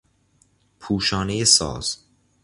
[0.79, 1.97] پوشانهی ساز